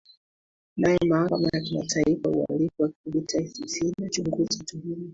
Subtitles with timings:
[0.77, 5.09] nayo mahakama ya kimataifa uhalifu wa kivita icc inachunguza tuhuma